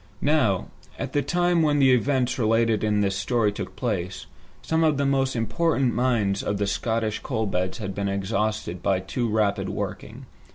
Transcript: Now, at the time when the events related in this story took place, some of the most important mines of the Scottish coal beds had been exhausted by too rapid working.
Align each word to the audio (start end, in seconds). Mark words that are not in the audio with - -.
Now, 0.23 0.69
at 0.97 1.13
the 1.13 1.21
time 1.21 1.61
when 1.61 1.77
the 1.77 1.91
events 1.93 2.39
related 2.39 2.83
in 2.83 3.01
this 3.01 3.15
story 3.15 3.51
took 3.51 3.75
place, 3.75 4.25
some 4.63 4.83
of 4.83 4.97
the 4.97 5.05
most 5.05 5.35
important 5.35 5.93
mines 5.93 6.41
of 6.41 6.57
the 6.57 6.65
Scottish 6.65 7.19
coal 7.19 7.45
beds 7.45 7.77
had 7.77 7.93
been 7.93 8.09
exhausted 8.09 8.81
by 8.81 8.99
too 8.99 9.29
rapid 9.29 9.69
working. 9.69 10.25